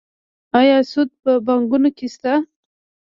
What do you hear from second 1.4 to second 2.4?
بانکونو کې شته؟